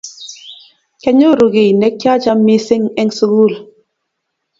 kyanyoru 0.99 1.45
kiiy 1.53 1.73
nikyachan 1.79 2.39
missing 2.47 2.85
eng 2.99 3.11
sugul 3.17 3.53